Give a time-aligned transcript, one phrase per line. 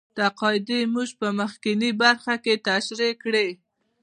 [0.17, 3.47] دا قاعدې موږ په مخکینۍ برخه کې تشرېح کړې.